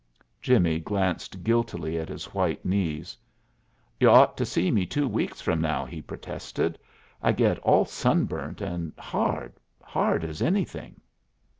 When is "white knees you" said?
2.33-4.09